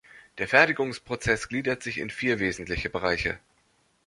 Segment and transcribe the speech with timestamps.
[0.39, 3.39] Der Fertigungsprozess gliedert sich in vier wesentliche Bereiche.